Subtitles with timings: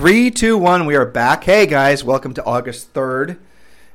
[0.00, 0.86] Three, two, one.
[0.86, 1.44] We are back.
[1.44, 3.38] Hey guys, welcome to August third.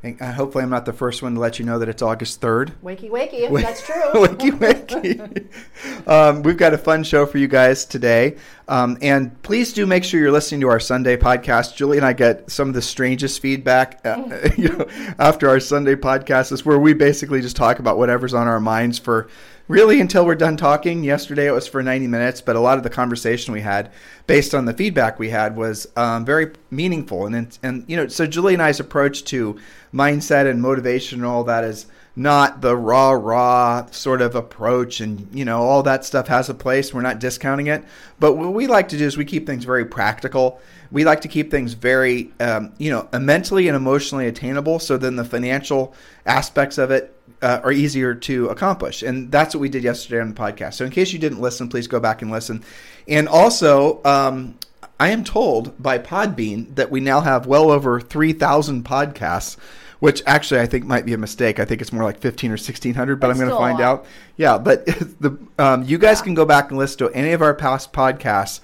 [0.03, 2.41] And uh, hopefully, I'm not the first one to let you know that it's August
[2.41, 2.73] third.
[2.83, 4.03] Wakey, wakey, that's true.
[4.13, 6.07] wakey, wakey.
[6.07, 8.37] um, we've got a fun show for you guys today.
[8.67, 11.75] Um, and please do make sure you're listening to our Sunday podcast.
[11.75, 14.85] Julie and I get some of the strangest feedback uh, you know,
[15.17, 18.99] after our Sunday podcast is where we basically just talk about whatever's on our minds
[18.99, 19.27] for
[19.67, 21.03] really until we're done talking.
[21.03, 23.91] Yesterday it was for 90 minutes, but a lot of the conversation we had,
[24.27, 27.25] based on the feedback we had, was um, very meaningful.
[27.25, 29.59] And and you know, so Julie and I's approach to
[29.93, 35.27] mindset and motivation and all that is not the raw raw sort of approach and
[35.33, 37.83] you know all that stuff has a place we're not discounting it
[38.19, 41.27] but what we like to do is we keep things very practical we like to
[41.27, 45.93] keep things very um, you know mentally and emotionally attainable so then the financial
[46.25, 49.03] aspects of it uh, are easier to accomplish.
[49.03, 50.75] And that's what we did yesterday on the podcast.
[50.75, 52.63] So in case you didn't listen, please go back and listen.
[53.07, 54.57] And also, um,
[54.99, 59.57] I am told by Podbean that we now have well over 3,000 podcasts,
[59.99, 61.59] which actually I think might be a mistake.
[61.59, 64.05] I think it's more like 15 or 1,600, but That's I'm going to find out.
[64.37, 64.85] Yeah, but
[65.19, 66.23] the um, you guys Yeah.
[66.25, 68.59] can go back and listen to any of our past podcasts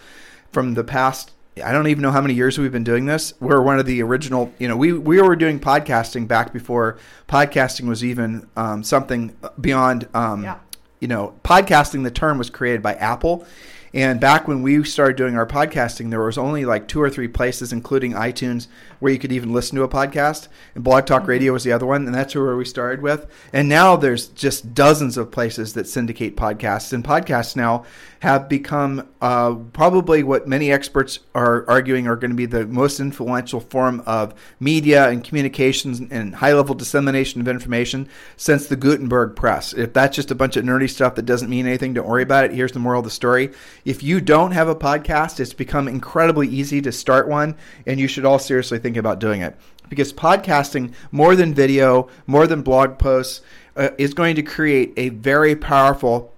[0.52, 1.32] from the past.
[1.58, 3.34] I don't even know how many years we've been doing this.
[3.42, 4.54] We're one of the original.
[4.58, 10.08] You know, we we were doing podcasting back before podcasting was even um, something beyond.
[10.14, 10.60] Um, Yeah.
[11.02, 12.04] You know, podcasting.
[12.04, 13.46] The term was created by Apple.
[13.94, 17.28] And back when we started doing our podcasting, there was only like two or three
[17.28, 18.68] places, including iTunes,
[19.00, 20.48] where you could even listen to a podcast.
[20.76, 23.28] And Blog Talk Radio was the other one, and that's where we started with.
[23.52, 27.84] And now there's just dozens of places that syndicate podcasts, and podcasts now
[28.22, 33.00] have become uh, probably what many experts are arguing are going to be the most
[33.00, 39.74] influential form of media and communications and high-level dissemination of information since the Gutenberg press.
[39.74, 42.46] If that's just a bunch of nerdy stuff that doesn't mean anything, don't worry about
[42.46, 42.54] it.
[42.54, 43.52] Here's the moral of the story.
[43.84, 47.56] If you don't have a podcast, it's become incredibly easy to start one,
[47.86, 49.58] and you should all seriously think about doing it.
[49.90, 53.42] Because podcasting, more than video, more than blog posts,
[53.76, 56.34] uh, is going to create a very powerful,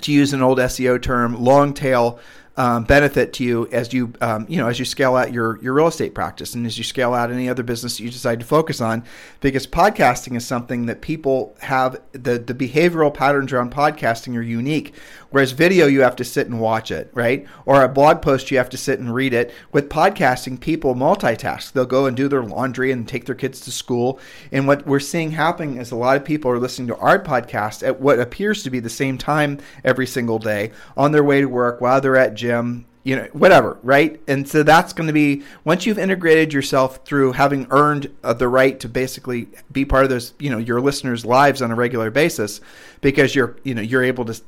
[0.00, 2.18] to use an old SEO term, long tail
[2.56, 5.74] um, benefit to you as you um, you know as you scale out your your
[5.74, 8.46] real estate practice and as you scale out any other business that you decide to
[8.46, 9.04] focus on.
[9.40, 14.94] Because podcasting is something that people have the the behavioral patterns around podcasting are unique.
[15.30, 17.46] Whereas video you have to sit and watch it right?
[17.66, 19.52] Or a blog post you have to sit and read it.
[19.72, 21.72] With podcasting people multitask.
[21.72, 24.20] They'll go and do their laundry and take their kids to school.
[24.52, 27.84] And what we're seeing happening is a lot of people are listening to our podcast
[27.86, 31.46] at what appears to be the same time every single day on their way to
[31.46, 34.20] work while they're at gym you know whatever right?
[34.26, 38.48] And so that's going to be once you've integrated yourself through having earned uh, the
[38.48, 42.10] right to basically be part of those you know your listeners lives on a regular
[42.10, 42.62] basis
[43.02, 44.42] because you're you know you're able to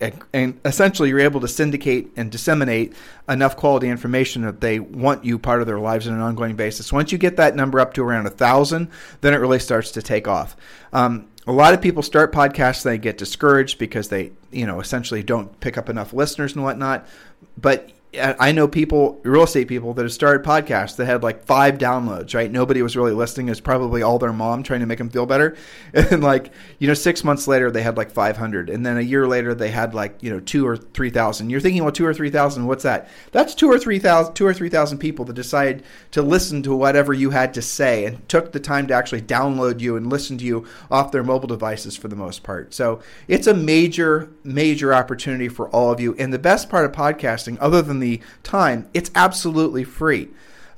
[0.00, 2.94] uh, and essentially you're able to syndicate and disseminate
[3.28, 6.90] enough quality information that they want you part of their lives on an ongoing basis.
[6.90, 10.00] Once you get that number up to around a thousand then it really starts to
[10.00, 10.56] take off.
[10.94, 15.22] Um, a lot of people start podcasts they get discouraged because they you know essentially
[15.22, 17.08] don't pick up enough listeners and whatnot.
[17.56, 21.76] But I know people, real estate people, that have started podcasts that had like five
[21.76, 22.50] downloads, right?
[22.50, 23.50] Nobody was really listening.
[23.50, 25.56] It's probably all their mom trying to make them feel better.
[26.08, 28.70] And like, you know, six months later, they had like 500.
[28.70, 31.50] And then a year later, they had like, you know, two or 3,000.
[31.50, 33.10] You're thinking, well, two or 3,000, what's that?
[33.32, 37.30] That's two or 3,000, two or 3,000 people that decided to listen to whatever you
[37.30, 40.66] had to say and took the time to actually download you and listen to you
[40.90, 42.72] off their mobile devices for the most part.
[42.72, 46.14] So it's a major, major opportunity for all of you.
[46.18, 50.28] And the best part of podcasting, other than the time, it's absolutely free.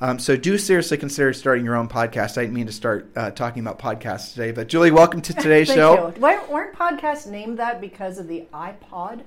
[0.03, 2.39] Um, so do seriously consider starting your own podcast.
[2.39, 5.69] I didn't mean to start uh, talking about podcasts today, but Julie, welcome to today's
[5.69, 6.09] show.
[6.09, 6.21] you.
[6.21, 9.23] Weren't, weren't podcasts named that because of the iPod?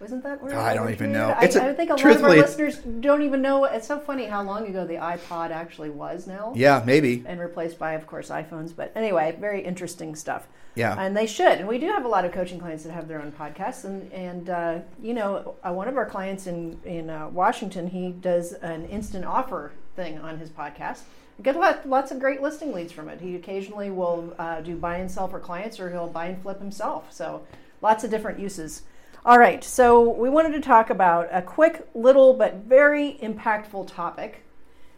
[0.00, 1.30] Wasn't that where it I don't even know.
[1.30, 3.64] I, a- I think a lot of our listeners don't even know.
[3.64, 6.52] It's so funny how long ago the iPod actually was now.
[6.54, 7.24] Yeah, maybe.
[7.26, 8.74] And replaced by, of course, iPhones.
[8.74, 10.46] But anyway, very interesting stuff.
[10.76, 10.94] Yeah.
[10.96, 11.58] And they should.
[11.58, 13.84] And we do have a lot of coaching clients that have their own podcasts.
[13.84, 18.12] And, and uh, you know, uh, one of our clients in, in uh, Washington, he
[18.12, 21.00] does an instant offer thing on his podcast.
[21.42, 23.20] Get lot, lots of great listing leads from it.
[23.20, 26.60] He occasionally will uh, do buy and sell for clients or he'll buy and flip
[26.60, 27.12] himself.
[27.12, 27.44] So
[27.80, 28.82] lots of different uses.
[29.28, 34.42] All right, so we wanted to talk about a quick, little, but very impactful topic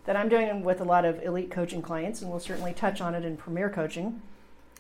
[0.04, 3.16] that I'm doing with a lot of elite coaching clients, and we'll certainly touch on
[3.16, 4.22] it in Premier Coaching,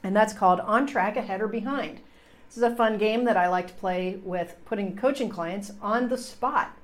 [0.04, 1.96] and that's called On Track, Ahead, or Behind.
[2.46, 6.10] This is a fun game that I like to play with putting coaching clients on
[6.10, 6.76] the spot.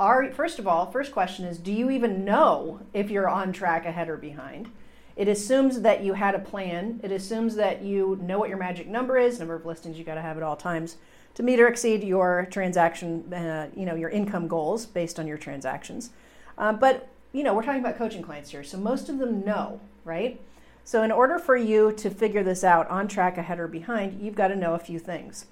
[0.00, 3.84] Are, first of all, first question is Do you even know if you're on track,
[3.84, 4.70] ahead, or behind?
[5.14, 7.00] It assumes that you had a plan.
[7.02, 10.14] It assumes that you know what your magic number is, number of listings you got
[10.14, 10.96] to have at all times
[11.34, 15.38] to meet or exceed your transaction, uh, you know, your income goals based on your
[15.38, 16.10] transactions.
[16.56, 19.80] Uh, but you know, we're talking about coaching clients here, so most of them know,
[20.04, 20.40] right?
[20.84, 24.36] So in order for you to figure this out on track, ahead, or behind, you've
[24.36, 25.46] got to know a few things.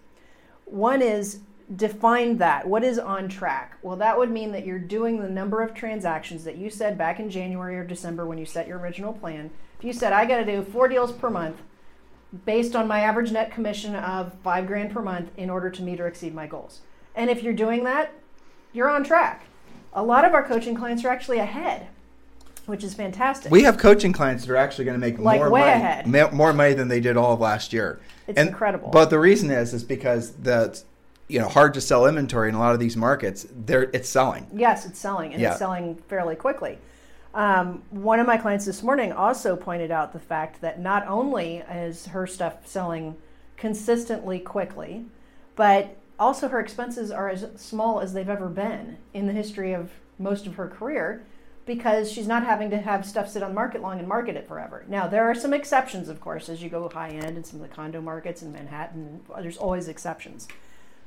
[0.67, 1.41] One is
[1.75, 2.69] define that.
[2.69, 3.79] What is on track?
[3.83, 7.19] Well, that would mean that you're doing the number of transactions that you said back
[7.19, 9.51] in January or December when you set your original plan.
[9.79, 11.63] If you said, I got to do four deals per month,
[12.45, 16.01] based on my average net commission of five grand per month in order to meet
[16.01, 16.81] or exceed my goals.
[17.15, 18.13] And if you're doing that,
[18.73, 19.45] you're on track.
[19.93, 21.89] A lot of our coaching clients are actually ahead,
[22.65, 23.53] which is fantastic.
[23.53, 26.07] We have coaching clients that are actually going to make Like more money, ahead.
[26.07, 28.01] ma- more money than they did all of last year.
[28.27, 28.89] It's incredible.
[28.89, 30.81] But the reason is is because the
[31.29, 34.47] you know hard to sell inventory in a lot of these markets, they're it's selling.
[34.55, 35.51] Yes, it's selling, and Yeah.
[35.51, 36.79] it's selling fairly quickly.
[37.35, 41.59] Um, one of my clients this morning also pointed out the fact that not only
[41.59, 43.17] is her stuff selling
[43.57, 45.07] consistently quickly,
[45.57, 49.91] but also her expenses are as small as they've ever been in the history of
[50.19, 51.25] most of her career
[51.65, 54.85] because she's not having to have stuff sit on market long and market it forever.
[54.89, 57.69] Now, there are some exceptions, of course, as you go high end in some of
[57.69, 60.49] the condo markets in Manhattan, there's always exceptions.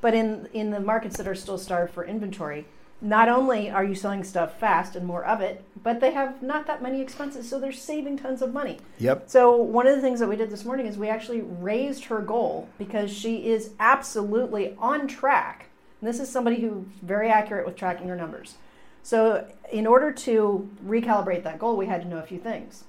[0.02, 2.66] But in in the markets that are still starved for inventory,
[3.06, 6.66] not only are you selling stuff fast and more of it, but they have not
[6.66, 8.80] that many expenses, so they're saving tons of money.
[8.98, 9.30] Yep.
[9.30, 12.20] So one of the things that we did this morning is we actually raised her
[12.20, 15.68] goal because she is absolutely on track.
[16.02, 18.56] And this is somebody who's very accurate with tracking her numbers.
[19.04, 22.86] So in order to recalibrate that goal, we had to know a few things.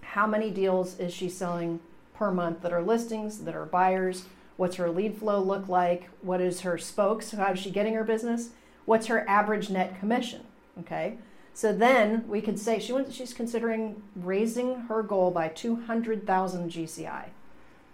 [0.00, 1.80] How many deals is she selling
[2.14, 4.24] per month that are listings, that are buyers?
[4.56, 6.08] What's her lead flow look like?
[6.22, 7.32] What is her spokes?
[7.32, 8.50] How is she getting her business?
[8.84, 10.44] What's her average net commission?
[10.80, 11.18] Okay.
[11.52, 17.26] So then we could say she wants, she's considering raising her goal by 200,000 GCI.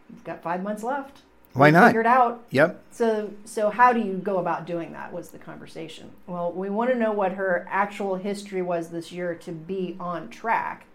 [0.09, 1.21] We've got five months left.
[1.53, 1.89] Why We not?
[1.89, 2.45] Figured out.
[2.51, 2.83] Yep.
[2.91, 5.13] So, so how do you go about doing that?
[5.13, 6.11] Was the conversation.
[6.27, 10.31] Well, we want to know what her actual history was this year to be on
[10.31, 10.87] track.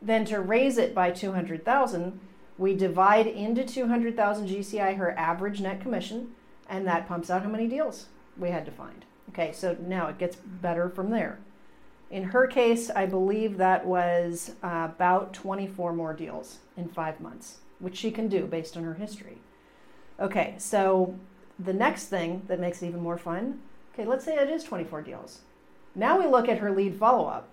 [0.00, 2.20] Then to raise it by 200,000,
[2.58, 6.32] we divide into 200,000 GCI her average net commission,
[6.68, 8.06] and that pumps out how many deals
[8.36, 9.04] we had to find.
[9.30, 11.38] Okay, so now it gets better from there.
[12.10, 17.58] In her case, I believe that was uh, about 24 more deals in five months,
[17.78, 19.38] which she can do based on her history.
[20.20, 21.18] Okay, so
[21.58, 23.60] the next thing that makes it even more fun
[23.94, 25.40] okay, let's say it is 24 deals.
[25.94, 27.48] Now we look at her lead follow up.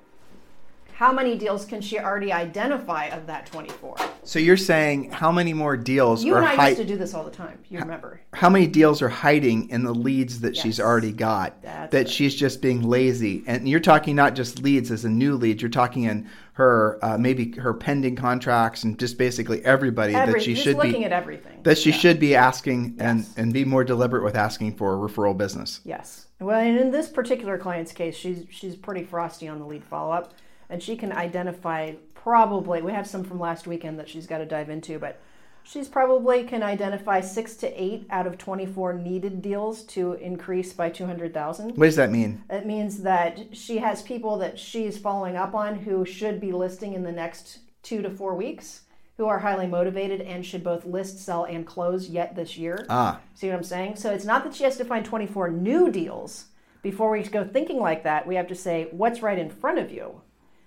[0.94, 3.96] How many deals can she already identify of that 24?
[4.24, 6.98] So you're saying how many more deals You are and I hi- used to do
[6.98, 7.58] this all the time.
[7.70, 8.22] You remember?
[8.34, 12.34] how many deals are hiding in the leads that she's already got That's that she's
[12.34, 16.04] just being lazy and you're talking not just leads as a new lead you're talking
[16.04, 20.78] in her uh, maybe her pending contracts and just basically everybody Every, that she should
[20.78, 21.62] looking be at everything.
[21.64, 21.96] that she Yeah.
[21.98, 23.34] should be asking and Yes.
[23.38, 26.28] and be more deliberate with asking for a referral business Yes.
[26.40, 30.12] Well, and in this particular client's case, she's she's pretty frosty on the lead follow
[30.12, 30.34] up,
[30.72, 32.82] and she can identify probably.
[32.82, 35.20] We have some from last weekend that she's got to dive into, but
[35.64, 40.74] she's probably can identify six to eight out of twenty four needed deals to increase
[40.74, 41.76] by two hundred thousand.
[41.78, 45.76] what does that mean It means that she has people that she's following up on
[45.76, 48.82] who should be listing in the next two to four weeks,
[49.18, 52.86] who are highly motivated and should both list, sell, and close yet this year.
[52.90, 53.98] ah See what I'm saying?
[53.98, 56.46] So it's not that she has to find 24 new deals.
[56.84, 59.92] Before we go thinking like that, we have to say what's right in front of
[59.92, 60.22] you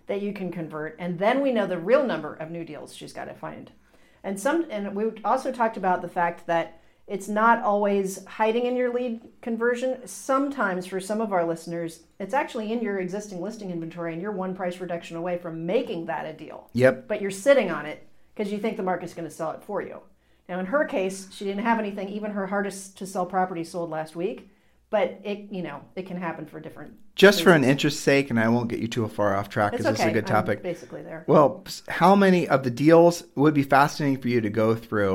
[0.06, 3.12] that you can convert, and then we know the real number of new deals she's
[3.12, 3.70] got to find.
[4.22, 8.76] And some, and we also talked about the fact that it's not always hiding in
[8.76, 10.06] your lead conversion.
[10.06, 14.32] Sometimes, for some of our listeners, it's actually in your existing listing inventory, and you're
[14.32, 18.06] one price reduction away from making that a deal yep but you're sitting on it
[18.34, 20.00] because you think the market's going to sell it for you.
[20.48, 22.08] Now, in her case, she didn't have anything.
[22.08, 24.50] Even her hardest to sell property sold last week,
[24.96, 26.90] but it, you know, it can happen for different.
[27.16, 27.72] just for an reasons.
[27.72, 29.92] interest's sake and i won't get you too far off track because okay.
[29.94, 31.24] this is a good I'm topic basically there.
[31.26, 31.48] Well,
[32.00, 35.14] how many of the deals would be fascinating for you to go through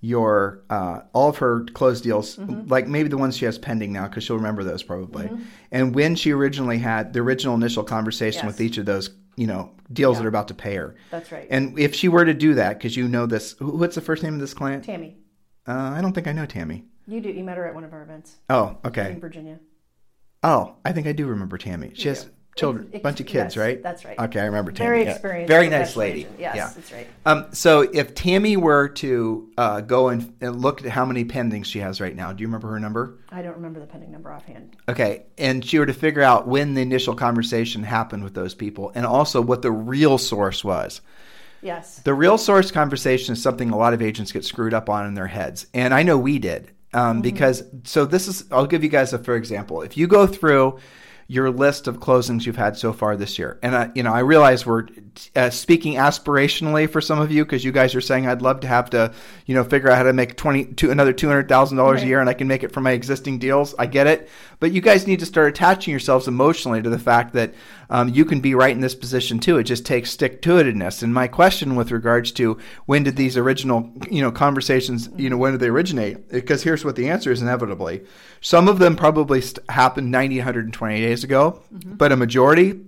[0.00, 2.68] your uh, all of her closed deals, Mm-hmm.
[2.74, 5.30] like maybe the ones she has pending now, because she'll remember those probably,
[5.70, 8.52] and when she originally had the original initial conversation Yes.
[8.52, 10.20] with each of those, you know, deals Yeah.
[10.20, 10.94] that are about to pay her.
[11.10, 11.46] That's right.
[11.50, 14.34] And if she were to do that, because you know this, what's the first name
[14.34, 14.84] of this client?
[14.84, 15.10] Tammy,
[15.68, 16.84] Uh, I don't think I know Tammy.
[17.10, 17.28] You do.
[17.30, 19.12] You met her at one of our events Oh, okay.
[19.12, 19.58] in Virginia.
[20.42, 21.90] Oh, I think I do remember Tammy.
[21.94, 22.30] She has do.
[22.56, 23.82] children, ex- bunch of kids, yes, right?
[23.82, 24.18] that's right.
[24.18, 24.88] Okay, I remember Tammy.
[24.88, 25.10] Very yeah.
[25.10, 25.48] experienced.
[25.48, 26.26] Very nice lady.
[26.38, 26.70] Yes, yeah.
[26.74, 27.06] that's right.
[27.26, 31.66] Um, so if Tammy were to uh, go and, and look at how many pendings
[31.66, 33.18] she has right now, do you remember her number?
[33.30, 34.76] I don't remember the pending number offhand.
[34.88, 38.92] Okay, and she were to figure out when the initial conversation happened with those people,
[38.94, 41.00] and also what the real source was.
[41.60, 41.98] Yes.
[41.98, 45.12] The real source conversation is something a lot of agents get screwed up on in
[45.12, 46.70] their heads, and I know we did.
[46.92, 49.82] Um, Because so this is, I'll give you guys a for example.
[49.82, 50.78] If you go through
[51.28, 54.18] your list of closings you've had so far this year, and I, you know, I
[54.18, 54.88] realize we're
[55.36, 58.66] uh, speaking aspirationally for some of you because you guys are saying I'd love to
[58.66, 59.14] have to,
[59.46, 62.06] you know, figure out how to make twenty to another two hundred thousand dollars a
[62.06, 63.76] year, and I can make it from my existing deals.
[63.78, 64.28] I get it,
[64.58, 67.54] but you guys need to start attaching yourselves emotionally to the fact that
[67.90, 69.58] um, you can be right in this position too.
[69.58, 71.02] It just takes stick to itedness.
[71.02, 72.56] And my question with regards to
[72.86, 76.30] when did these original, you know, conversations, you know, when did they originate?
[76.30, 78.02] Because here's what the answer is inevitably.
[78.40, 82.80] Some of them probably st- happened 90, 120 days ago, but a majority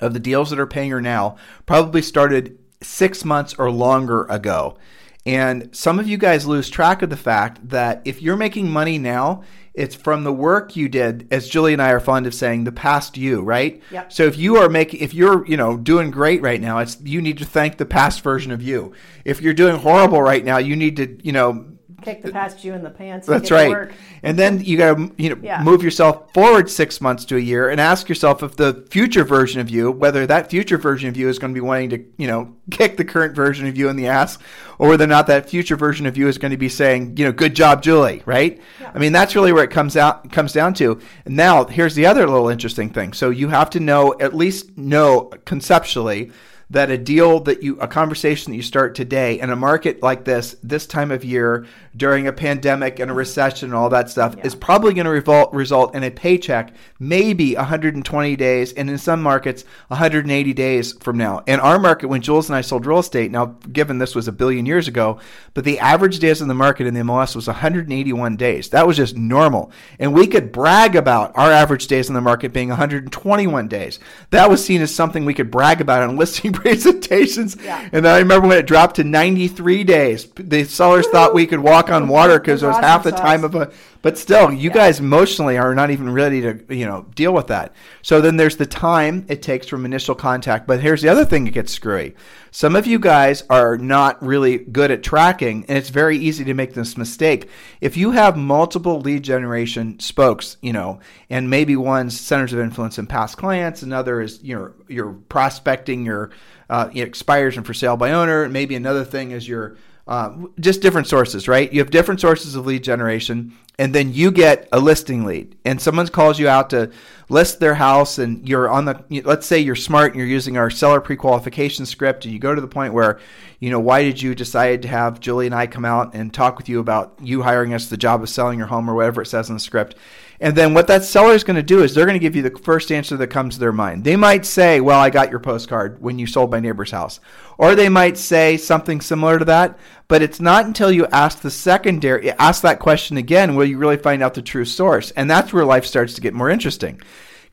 [0.00, 1.36] of the deals that are paying her now
[1.66, 4.78] probably started six months or longer ago.
[5.24, 8.96] And some of you guys lose track of the fact that if you're making money
[8.96, 9.42] now,
[9.76, 12.72] it's from the work you did, as Julie and I are fond of saying, the
[12.72, 13.82] past you, right?
[13.90, 14.12] Yep.
[14.12, 17.20] So if you are making, if you're, you know, doing great right now, it's you
[17.20, 18.92] need to thank the past version of you.
[19.24, 22.74] If you're doing horrible right now, you need to, you know, Kick the past you
[22.74, 23.26] in the pants.
[23.26, 23.70] that's right.
[23.70, 23.92] work.
[24.22, 25.62] And then you got to you know Yeah.
[25.62, 29.60] move yourself forward six months to a year and ask yourself if the future version
[29.60, 32.26] of you, whether that future version of you is going to be wanting to you
[32.26, 34.38] know kick the current version of you in the ass,
[34.78, 37.24] or whether or not that future version of you is going to be saying you
[37.24, 38.22] know good job, Julie.
[38.26, 38.60] Right?
[38.80, 38.92] Yeah.
[38.94, 41.00] I mean that's really where it comes out comes down to.
[41.24, 43.14] And now here's the other little interesting thing.
[43.14, 46.30] So you have to know at least know conceptually
[46.68, 50.24] that a deal that you a conversation that you start today in a market like
[50.24, 51.64] this this time of year
[51.96, 54.46] during a pandemic and a recession and all that stuff Yeah.
[54.46, 59.22] is probably going to result result in a paycheck maybe 120 days and in some
[59.22, 61.42] markets 180 days from now.
[61.46, 64.32] In our market when Jules and I sold real estate now given this was a
[64.32, 65.20] billion years ago
[65.54, 68.70] but the average days in the market in the MLS was 181 days.
[68.70, 69.70] That was just normal.
[70.00, 74.00] And we could brag about our average days in the market being 121 days.
[74.30, 77.56] That was seen as something we could brag about on listing presentations.
[77.62, 77.88] Yeah.
[77.92, 80.26] and I remember when it dropped to 93 days.
[80.34, 83.20] The sellers thought we could walk on water because it was half the sauce.
[83.20, 83.72] time of a
[84.06, 87.74] but still you guys emotionally are not even ready to you know deal with that.
[88.02, 90.68] So then there's the time it takes from initial contact.
[90.68, 92.14] But here's the other thing that gets screwy.
[92.52, 96.54] Some of you guys are not really good at tracking and it's very easy to
[96.54, 97.48] make this mistake.
[97.80, 102.98] If you have multiple lead generation spokes you know and maybe one's centers of influence
[102.98, 106.30] and past clients another is you know you're prospecting your
[106.68, 111.08] uh, expires and for sale by owner maybe another thing is your uh, just different
[111.08, 111.72] sources, right?
[111.72, 115.80] You have different sources of lead generation, and then you get a listing lead, and
[115.82, 116.92] someone calls you out to
[117.28, 119.04] list their house, and you're on the.
[119.24, 122.60] Let's say you're smart and you're using our seller pre-qualification script, and you go to
[122.60, 123.18] the point where,
[123.58, 126.56] you know, why did you decide to have Julie and I come out and talk
[126.56, 129.26] with you about you hiring us the job of selling your home or whatever it
[129.26, 129.96] says in the script?
[130.40, 132.42] And then what that seller is going to do is they're going to give you
[132.42, 134.04] the first answer that comes to their mind.
[134.04, 137.20] They might say, "Well, I got your postcard when you sold my neighbor's house,"
[137.58, 139.78] or they might say something similar to that.
[140.08, 143.96] But it's not until you ask the secondary, ask that question again, will you really
[143.96, 147.00] find out the true source, and that's where life starts to get more interesting.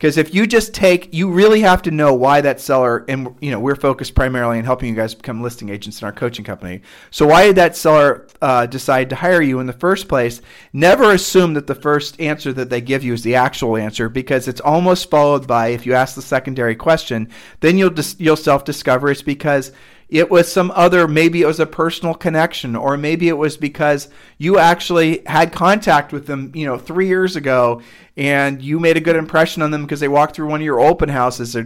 [0.03, 3.51] Because if you just take, you really have to know why that seller, and you
[3.51, 6.81] know we're focused primarily on helping you guys become listing agents in our coaching company.
[7.10, 10.41] So why did that seller uh, decide to hire you in the first place?
[10.74, 14.50] Never assume that the first answer that they give you is the actual answer, because
[14.50, 17.29] it's almost followed by if you ask the secondary question,
[17.62, 19.72] then you'll dis- you'll self discover it's because
[20.13, 24.10] it was some other maybe it was a personal connection or maybe it was because
[24.38, 27.82] you actually had contact with them you know three years ago
[28.15, 30.79] and you made a good impression on them because they walked through one of your
[30.79, 31.58] open houses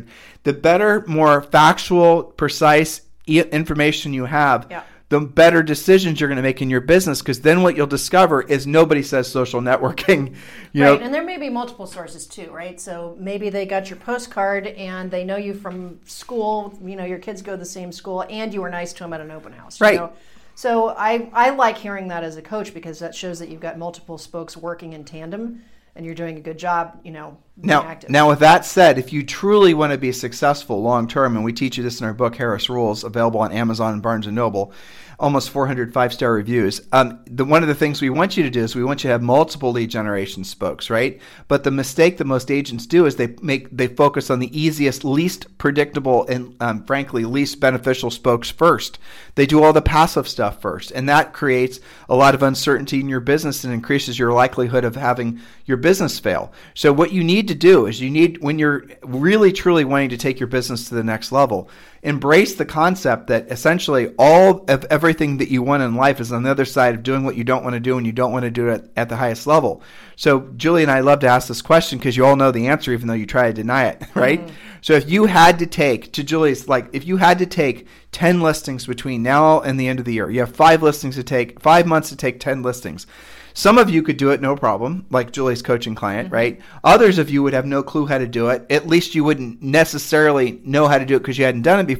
[0.44, 4.84] the better more factual precise information you have Yeah.
[5.10, 8.42] The better decisions you're going to make in your business because then what you'll discover
[8.42, 10.36] is nobody says social networking
[10.74, 12.80] you right, know and there may be multiple sources too, right?
[12.80, 16.78] So maybe they got your postcard and they know you from school.
[16.84, 19.14] You know, your kids go to the same school, and you were nice to them
[19.14, 19.80] at an open house.
[19.80, 19.96] you Right.
[19.96, 20.12] know?
[20.56, 23.78] So I I like hearing that as a coach because that shows that you've got
[23.78, 25.62] multiple spokes working in tandem,
[25.96, 27.00] and you're doing a good job.
[27.04, 28.10] You know, Now, active.
[28.10, 31.54] now, with that said, if you truly want to be successful long term, and we
[31.54, 34.74] teach you this in our book, Harris Rules, available on Amazon and Barnes and Noble,
[35.20, 36.82] almost 400 five star reviews.
[36.92, 39.08] Um, the, one of the things we want you to do is we want you
[39.08, 41.20] to have multiple lead generation spokes, right?
[41.48, 45.04] But the mistake that most agents do is they make they focus on the easiest,
[45.04, 49.00] least predictable, and um, frankly least beneficial spokes first.
[49.36, 53.10] They do all the passive stuff first, and that creates a lot of uncertainty in
[53.10, 56.52] your business and increases your likelihood of having your business fail.
[56.74, 60.18] So what you need to do is you need when you're really truly wanting to
[60.18, 61.70] take your business to the next level,
[62.08, 66.44] embrace the concept that essentially all of everything that you want in life is on
[66.44, 68.44] the other side of doing what you don't want to do and you don't want
[68.44, 69.84] to do it at the highest level.
[70.16, 72.94] So Julie and I love to ask this question because you all know the answer
[72.94, 74.40] even though you try to deny it, right?
[74.40, 74.56] Mm-hmm.
[74.82, 78.42] So if you had to take to Julie's like if you had to take 10
[78.42, 80.30] listings between now and the end of the year.
[80.30, 83.06] You have 5 listings to take, 5 months to take 10 listings.
[83.54, 86.36] Some of you could do it no problem, like Julie's coaching client, mm-hmm.
[86.36, 86.62] right?
[86.84, 88.66] Others of you would have no clue how to do it.
[88.70, 91.88] At least you wouldn't necessarily know how to do it because you hadn't done it
[91.88, 91.97] before.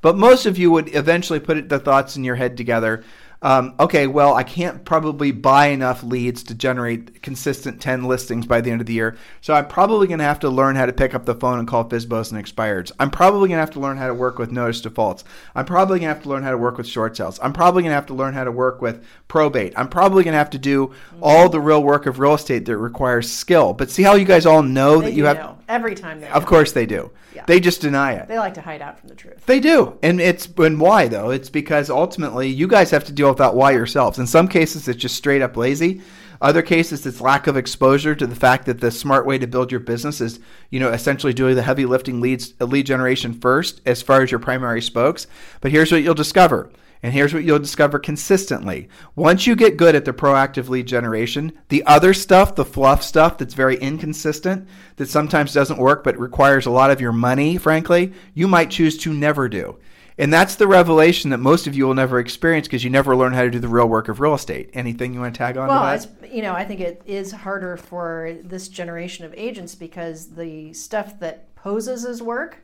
[0.00, 3.02] But most of you would eventually put the thoughts in your head together.
[3.42, 8.60] Um, okay, well, I can't probably buy enough leads to generate consistent 10 listings by
[8.60, 9.16] the end of the year.
[9.40, 11.66] So I'm probably going to have to learn how to pick up the phone and
[11.66, 12.92] call FSBOs and expireds.
[13.00, 15.24] I'm probably going to have to learn how to work with notice defaults.
[15.54, 17.40] I'm probably going to have to learn how to work with short sales.
[17.42, 19.72] I'm probably going to have to learn how to work with probate.
[19.74, 20.92] I'm probably going to have to do
[21.22, 23.72] all the real work of real estate that requires skill.
[23.72, 25.38] But see how you guys all know they that you have.
[25.38, 25.58] know.
[25.66, 26.48] every time they Of know.
[26.48, 27.10] course they do.
[27.34, 27.44] Yeah.
[27.46, 28.26] They just deny it.
[28.26, 29.46] they like to hide out from the truth.
[29.46, 29.96] They do.
[30.02, 31.30] And it's and why though?
[31.30, 34.18] It's because ultimately you guys have to deal that why yourselves.
[34.18, 36.02] In some cases it's just straight up lazy.
[36.40, 39.70] Other cases it's lack of exposure to the fact that the smart way to build
[39.70, 43.80] your business is, you know, essentially doing the heavy lifting leads uh, lead generation first
[43.84, 45.26] as far as your primary spokes.
[45.60, 46.70] But here's what you'll discover.
[47.02, 48.88] And here's what you'll discover consistently.
[49.16, 53.38] Once you get good at the proactive lead generation, the other stuff, the fluff stuff
[53.38, 58.12] that's very inconsistent, that sometimes doesn't work but requires a lot of your money, frankly,
[58.34, 59.78] you might choose to never do.
[60.20, 63.32] And that's the revelation that most of you will never experience because you never learn
[63.32, 64.68] how to do the real work of real estate.
[64.74, 66.30] Anything you want to tag on Well, to it's, that?
[66.30, 71.18] you know, I think it is harder for this generation of agents because the stuff
[71.20, 72.58] that poses as work,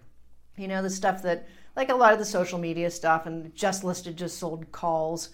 [0.59, 3.85] you know, the stuff that, like a lot of the social media stuff and just
[3.85, 5.31] listed, just sold calls,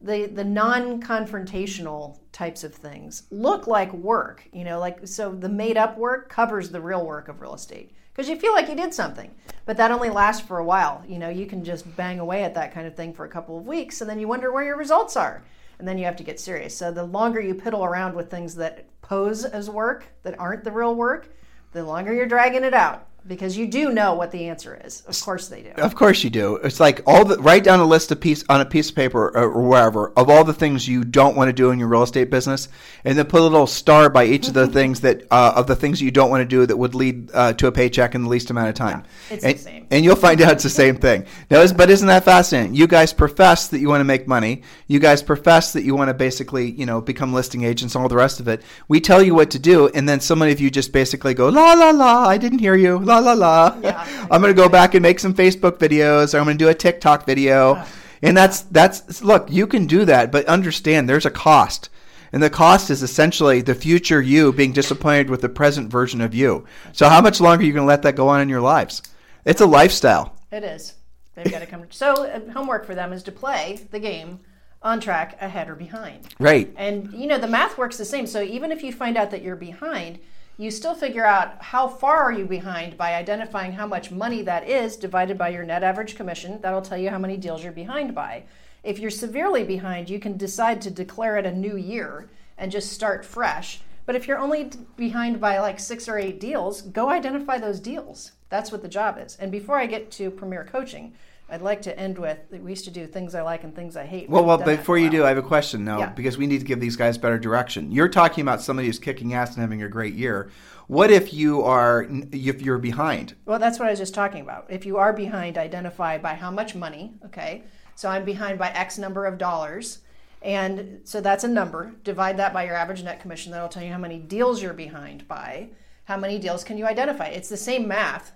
[0.00, 4.48] the the non-confrontational types of things look like work.
[4.50, 8.30] You know, like so the made-up work covers the real work of real estate because
[8.30, 9.30] you feel like you did something,
[9.66, 11.04] but that only lasts for a while.
[11.06, 13.58] You know, you can just bang away at that kind of thing for a couple
[13.58, 15.42] of weeks, and then you wonder where your results are
[15.78, 16.74] and then you have to get serious.
[16.74, 20.72] So the longer you piddle around with things that pose as work that aren't the
[20.72, 21.28] real work,
[21.72, 25.02] the longer you're dragging it out because you do know what the answer is.
[25.02, 25.70] Of course they do.
[25.70, 26.56] Of course you do.
[26.56, 29.36] It's like all the write down a list of piece on a piece of paper
[29.36, 32.30] or, wherever of all the things you don't want to do in your real estate
[32.30, 32.68] business,
[33.04, 35.76] and then put a little star by each of the things that uh, of the
[35.76, 38.28] things you don't want to do that would lead uh, to a paycheck in the
[38.28, 39.04] least amount of time.
[39.30, 39.86] it's and, the same.
[39.90, 41.26] and you'll find out it's the same thing.
[41.50, 42.74] Now, but isn't that fascinating?
[42.74, 44.62] You guys profess that you want to make money.
[44.86, 48.08] You guys profess that you want to basically, you know, become listing agents and all
[48.08, 48.62] the rest of it.
[48.88, 51.48] We tell you what to do, and then so many of you just basically go
[51.48, 52.26] la la la.
[52.26, 52.98] I didn't hear you.
[52.98, 53.76] La la la.
[53.82, 54.26] Yeah.
[54.30, 56.68] I'm going to go back and make some Facebook videos, or I'm going to do
[56.68, 57.82] a TikTok video.
[58.22, 61.90] And that's that's look, you can do that, but understand there's a cost.
[62.32, 66.34] And the cost is essentially the future you being disappointed with the present version of
[66.34, 66.66] you.
[66.92, 69.02] So how much longer are you going to let that go on in your lives?
[69.44, 70.34] It's a lifestyle.
[70.50, 70.94] It is.
[71.34, 71.84] They've got to come.
[71.90, 74.40] So uh, homework for them is to play the game
[74.82, 76.28] on track, ahead or behind.
[76.38, 76.72] Right.
[76.76, 78.26] And you know the math works the same.
[78.26, 80.18] So even if you find out that you're behind,
[80.58, 84.68] you still figure out how far are you behind by identifying how much money that
[84.68, 86.60] is divided by your net average commission.
[86.62, 88.44] That'll tell you how many deals you're behind by.
[88.82, 92.92] If you're severely behind, you can decide to declare it a new year and just
[92.92, 93.80] start fresh.
[94.06, 98.32] But if you're only behind by like six or eight deals, go identify those deals.
[98.48, 99.36] That's what the job is.
[99.36, 101.12] And before I get to Premier Coaching,
[101.48, 104.04] I'd like to end with we used to do things I like and things I
[104.04, 104.28] hate.
[104.28, 105.24] Well, well, haven't done that before you do.
[105.24, 106.10] I have a question now Yeah.
[106.10, 107.92] because we need to give these guys better direction.
[107.92, 110.50] You're talking about somebody who's kicking ass and having a great year.
[110.88, 113.34] What if you are if you're behind?
[113.44, 114.66] Well, that's what I was just talking about.
[114.68, 117.62] If you are behind, identify by how much money, okay?
[117.94, 120.00] So I'm behind by X number of dollars.
[120.42, 121.94] And so that's a number.
[122.04, 123.52] Divide that by your average net commission.
[123.52, 125.70] That'll tell you how many deals you're behind by.
[126.04, 127.26] How many deals can you identify?
[127.26, 128.32] It's the same math.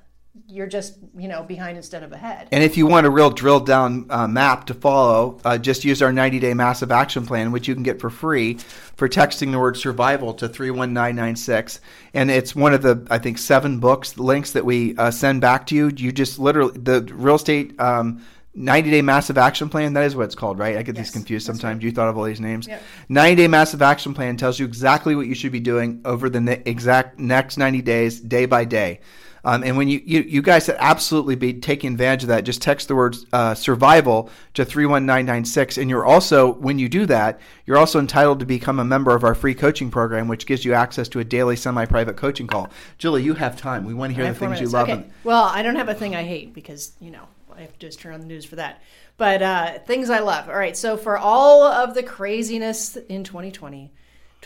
[0.46, 2.48] You're just, you know, behind instead of ahead.
[2.52, 6.02] And if you want a real drilled down uh, map to follow, uh, just use
[6.02, 8.54] our 90 day massive action plan, which you can get for free
[8.96, 11.80] for texting the word survival to 31996.
[12.14, 15.66] And it's one of the, I think, seven books links that we uh, send back
[15.66, 15.90] to you.
[15.96, 19.94] You just literally, the real estate um, 90 day massive action plan.
[19.94, 20.76] That is what it's called, right?
[20.76, 21.82] I get Yes, these confused sometimes.
[21.82, 22.68] You thought of all these names.
[22.68, 22.82] Yep.
[23.08, 26.40] 90 day massive action plan tells you exactly what you should be doing over the
[26.40, 29.00] ne- exact next 90 days, day by day.
[29.44, 32.60] Um, and when you, you, you guys should absolutely be taking advantage of that, just
[32.60, 35.78] text the word uh, survival to 31996.
[35.78, 39.24] And you're also, when you do that, you're also entitled to become a member of
[39.24, 42.70] our free coaching program, which gives you access to a daily semi private coaching call.
[42.98, 43.84] Julie, you have time.
[43.84, 44.88] We want to hear the things you love.
[44.88, 44.92] Okay.
[45.02, 47.26] and- Well, I don't have a thing I hate because you know
[47.56, 48.82] I have to just turn on the news for that.
[49.16, 50.48] But uh, things I love.
[50.48, 50.76] All right.
[50.76, 53.92] So for all of the craziness in 2020,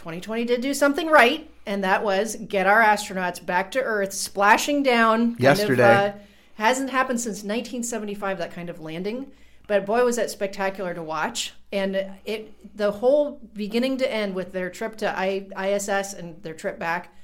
[0.05, 4.83] 2020 did do something right, and that was get our astronauts back to Earth, splashing
[4.83, 5.29] down.
[5.29, 5.83] kind of, Yesterday.
[5.83, 6.13] uh,
[6.57, 8.37] hasn't happened since 1975.
[8.37, 9.33] That kind of landing.
[9.67, 11.55] But boy, was that spectacular to watch!
[11.73, 16.53] And it, the whole beginning to end with their trip to I, ISS and their
[16.53, 17.17] trip back,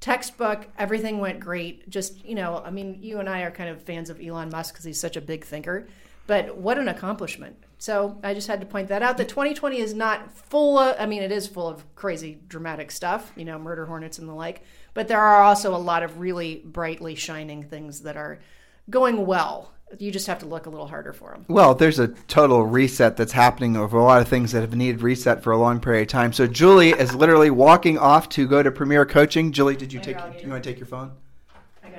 [0.00, 3.80] textbook everything went great just you know i mean you and i are kind of
[3.82, 5.88] fans of elon musk because he's such a big thinker
[6.26, 9.94] but what an accomplishment so i just had to point that out that 2020 is
[9.94, 13.86] not full of i mean it is full of crazy dramatic stuff you know murder
[13.86, 14.62] hornets and the like
[14.94, 18.38] but there are also a lot of really brightly shining things that are
[18.88, 22.08] going well you just have to look a little harder for them Well, there's a
[22.08, 25.58] total reset that's happening over a lot of things that have needed reset for a
[25.58, 26.32] long period of time.
[26.32, 29.52] So Julie is literally walking off to go to Premier Coaching.
[29.52, 30.16] Julie, did you take?
[30.16, 31.12] I'll You want to take your phone?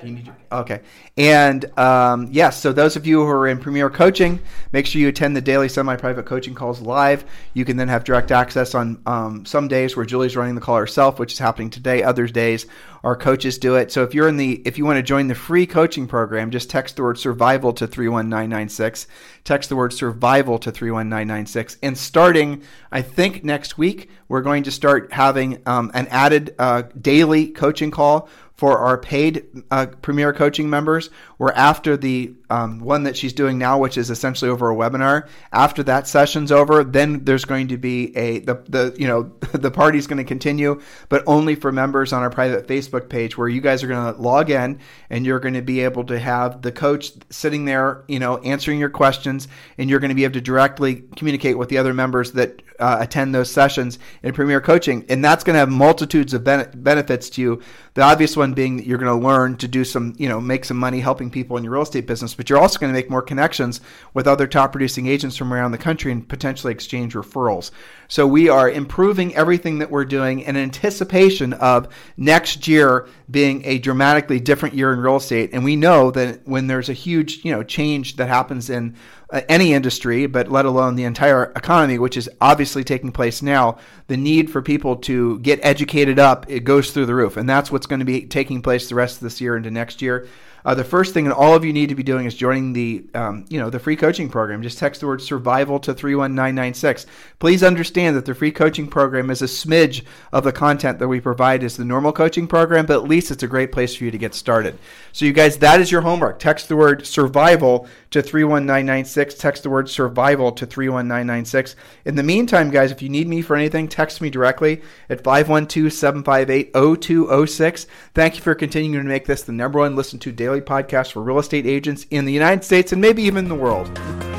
[0.02, 0.80] You need okay.
[1.16, 4.38] And um, yes, so those of you who are in Premier Coaching,
[4.70, 7.24] make sure you attend the daily semi-private coaching calls live.
[7.54, 10.76] You can then have direct access on um, some days where Julie's running the call
[10.76, 12.02] herself, which is happening today.
[12.02, 12.66] Other days,
[13.02, 13.90] our coaches do it.
[13.90, 16.70] So if you're in the, if you want to join the free coaching program, just
[16.70, 19.08] text the word survival to three one nine nine six.
[19.42, 21.76] Text the word survival to three one nine nine six.
[21.82, 26.82] And starting, I think next week, we're going to start having um, an added uh,
[27.00, 31.10] daily coaching call for our paid uh, Premier Coaching members.
[31.38, 35.28] We're after the um, one that she's doing now, which is essentially over a webinar.
[35.52, 39.70] After that session's over, then there's going to be a the the you know the
[39.70, 43.60] party's going to continue, but only for members on our private Facebook page, where you
[43.60, 46.72] guys are going to log in and you're going to be able to have the
[46.72, 49.46] coach sitting there, you know, answering your questions,
[49.78, 52.98] and you're going to be able to directly communicate with the other members that uh,
[53.00, 57.30] attend those sessions in Premier Coaching, and that's going to have multitudes of bene- benefits
[57.30, 57.62] to you.
[57.94, 60.64] The obvious one being that you're going to learn to do some, you know, make
[60.64, 63.10] some money helping people in your real estate business, but you're also going to make
[63.10, 63.80] more connections
[64.14, 67.70] with other top producing agents from around the country and potentially exchange referrals.
[68.08, 73.78] So we are improving everything that we're doing in anticipation of next year being a
[73.78, 75.50] dramatically different year in real estate.
[75.52, 78.96] And we know that when there's a huge, you know, change that happens in
[79.30, 83.76] uh, any industry, but let alone the entire economy, which is obviously taking place now,
[84.06, 87.36] the need for people to get educated up, it goes through the roof.
[87.36, 90.00] And that's what's going to be taking place the rest of this year into next
[90.00, 90.26] year.
[90.64, 93.04] Uh, the first thing that all of you need to be doing is joining the,
[93.14, 94.62] um, you know, the free coaching program.
[94.62, 97.06] Just text the word survival to 31996.
[97.38, 101.20] Please understand that the free coaching program is a smidge of the content that we
[101.20, 104.10] provide as the normal coaching program, but at least it's a great place for you
[104.10, 104.78] to get started.
[105.12, 106.38] So you guys, that is your homework.
[106.38, 109.34] Text the word survival to 31996.
[109.34, 111.76] Text the word survival to 31996.
[112.04, 117.86] In the meantime, guys, if you need me for anything, text me directly at 512-758-0206.
[118.14, 121.22] Thank you for continuing to make this the number one listen to daily podcast for
[121.22, 123.86] real estate agents in the United States and maybe even the world.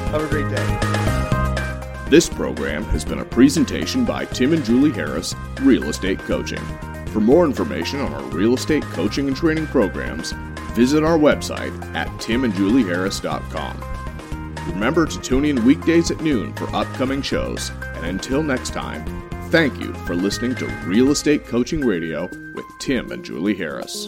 [0.09, 0.65] Have a great day.
[2.09, 6.65] This program has been a presentation by Tim and Julie Harris, Real Estate Coaching.
[7.13, 10.31] For more information on our real estate coaching and training programs,
[10.73, 14.73] visit our website at timandjulieharris.com.
[14.73, 19.05] Remember to tune in weekdays at noon for upcoming shows, and until next time,
[19.51, 24.07] thank you for listening to Real Estate Coaching Radio with Tim and Julie Harris.